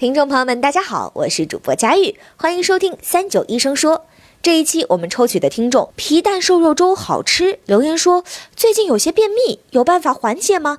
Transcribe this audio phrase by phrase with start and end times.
[0.00, 4.06] 听众朋友们，大家好，我是主播佳玉，欢迎收听三九医生说。
[4.40, 8.24] 这一期我们抽取的听众皮蛋瘦肉粥好吃，留言说
[8.56, 10.78] 最近有些便秘，有办法缓解吗？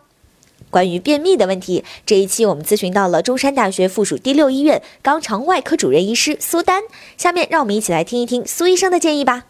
[0.72, 6.82] 关于便秘的问题，这一期我们咨询到了中山大学附属第六医院肛肠外科主任医师苏丹。
[7.16, 9.44] 下面让我们一起来听一听苏医生的建议吧。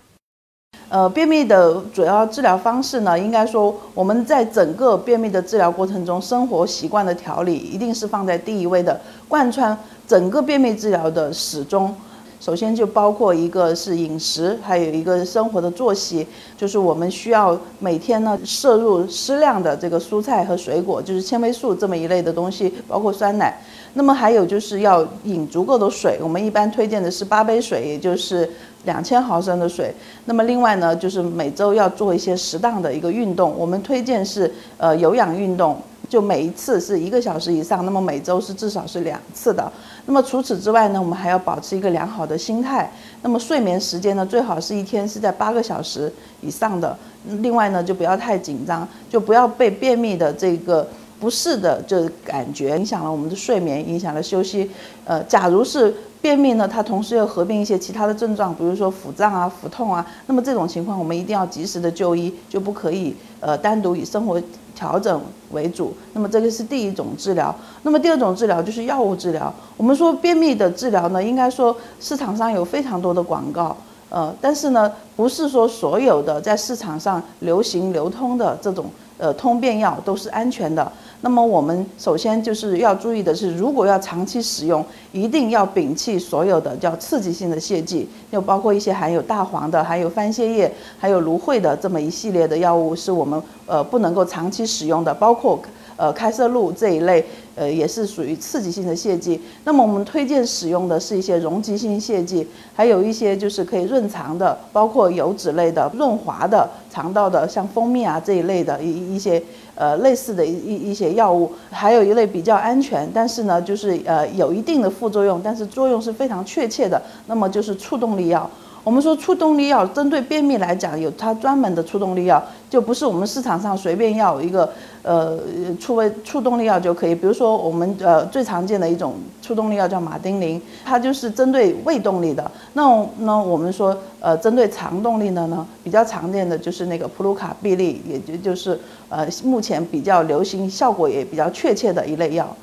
[0.92, 9.00] 呃，便秘的主要治疗方式呢，应该说我们在整个便秘的治疗过程中，生活习惯的调理一定是放在第一位的，
[9.30, 9.76] 贯穿
[10.06, 11.96] 整个便秘治疗的始终。
[12.42, 16.26] 首先就包括一个是饮食，还有一个生活的作息，
[16.58, 23.56] 就是我们需要每天呢摄入适量的这个蔬菜和水果，就是纤维素这么一类的东西，包括酸奶。
[23.94, 28.50] 那么还有就是要饮足够的水，我们一般推荐的是八杯水，也就是
[28.86, 29.94] 两千毫升的水。
[30.26, 35.80] 那么另外呢，就是每周要做一些适当的一个运动，我们推荐是呃有氧运动。
[36.12, 39.72] 就每一次是一个小时以上，那么每周是至少是两次的。
[40.06, 42.92] 那么除此之外呢，我们还要保持一个良好的心态。
[43.22, 46.98] 那么睡眠时间呢，最好是一天是在八个小时以上的。
[47.40, 50.86] 另外呢，就不要太紧张，就不要被便秘的这个
[51.22, 54.70] 不适的这感觉影响了我们的睡眠，影响了休息。
[55.06, 64.42] 呃，假如是便秘呢，它同时又合并一些其他的症状，比如说腹胀啊、腹痛啊，那么这种情况我们一定要及时的就医，就不可以呃单独以生活。
[64.74, 67.54] 调整为主，那么这个是第一种治疗。
[67.84, 69.54] 那么第二种治疗就是药物治疗。
[69.78, 73.78] 我们说便秘的治疗呢，应该说市场上有非常多的广告，
[74.10, 78.86] 呃，但是呢，不是说所有的在市场上流行流通的这种
[79.20, 80.92] 呃通便药都是安全的。
[81.22, 95.60] 那么我们首先就是要注意的是，如果要长期使用，一定要摒弃所有的叫刺激性的泻剂，就包括一些含有大黄的、含有番泻叶、还有芦荟的这么一系列的药物，是我们呃不能够长期使用的，包括。
[95.98, 99.40] 呃，开塞露这一类，呃，也是属于刺激性的泻剂。
[99.66, 109.42] 那么我们推荐使用的是一些溶剂性泻剂，还有一些就是可以润肠的，包括油脂类的、润滑的肠道的，像蜂蜜啊这一类的一一些
[109.76, 111.52] 呃类似的一一些药物。
[111.70, 117.02] 还有一类比较安全，但是呢，就是呃有一定的副作用，但是作用是非常确切的。
[117.28, 118.50] 那么就是促动力药。
[118.84, 124.68] 我们说促动力药针对便秘来讲，有它专门的促动力药，就不是我们市场上随便要一个
[125.04, 125.40] 呃
[125.80, 127.16] 促胃促动力药就可以。
[127.16, 132.52] 比如说我们呃最常见的一种促动力药叫马丁啉，它就是针对胃动力的。
[132.74, 138.80] 那那我们说呃针对肠动力的呢，比较常见的就是那个普鲁卡必利，也就就是
[139.10, 142.56] 呃目前比较流行、效果也比较确切的一类药。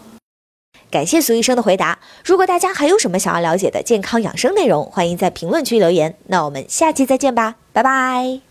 [0.90, 1.98] 感谢苏医生的回答。
[2.24, 6.14] 如果大家还有什么想要了解的健康养生内容，欢迎在评论区留言。
[6.28, 8.47] 那我们下期再见吧，拜拜。